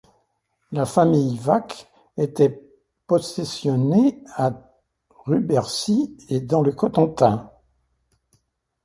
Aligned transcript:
La 0.71 0.87
famille 0.87 1.39
Wac 1.45 1.87
était 2.17 2.59
possessionnée 3.05 4.23
à 4.35 4.51
Rubercy 5.27 6.17
et 6.27 6.39
dans 6.39 6.63
le 6.63 6.71
Cotentin. 6.71 7.51